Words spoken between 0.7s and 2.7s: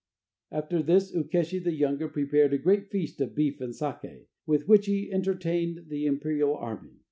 this Ukeshi the younger prepared a